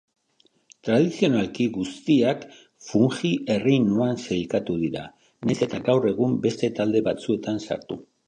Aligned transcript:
Tradizionalki, 0.87 1.65
guztiak 1.75 2.47
Fungi 2.87 3.31
erreinuan 3.57 4.17
sailkatu 4.23 4.79
dira, 4.85 5.05
nahiz 5.47 5.59
eta 5.69 5.83
gaur 5.91 6.11
egun 6.15 6.35
beste 6.47 6.71
talde 6.81 7.07
batzuetan 7.09 7.63
sartu. 7.69 8.03